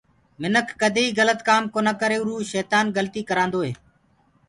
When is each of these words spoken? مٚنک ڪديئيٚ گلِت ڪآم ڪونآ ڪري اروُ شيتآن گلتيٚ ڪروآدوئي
مٚنک 0.41 0.67
ڪديئيٚ 0.81 1.15
گلِت 1.19 1.39
ڪآم 1.47 1.63
ڪونآ 1.73 1.93
ڪري 2.01 2.17
اروُ 2.21 2.35
شيتآن 2.51 2.85
گلتيٚ 2.97 3.27
ڪروآدوئي 3.29 3.71